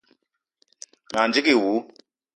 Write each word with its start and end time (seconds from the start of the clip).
Ma 1.13 1.21
ndigui 1.27 1.55
wou. 1.61 1.77